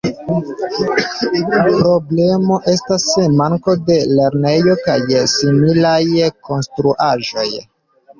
[1.81, 3.05] Problemo estas
[3.41, 4.95] manko de lernejo kaj
[5.35, 5.99] similaj
[6.49, 7.47] konstruaĵoj.